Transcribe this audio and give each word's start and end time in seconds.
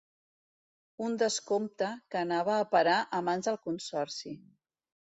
Un 1.07 1.17
descompte 1.25 1.91
que 2.15 2.21
anava 2.23 2.57
a 2.57 2.65
parar 2.75 2.99
a 3.19 3.23
mans 3.31 3.49
del 3.51 3.63
consorci. 3.71 4.39